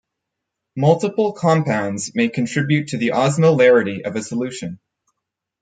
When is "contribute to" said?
2.29-2.97